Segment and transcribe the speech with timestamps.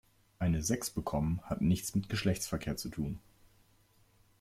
[0.39, 3.19] Eine Sechs bekommen hat nichts mit Geschlechtsverkehr zu tun.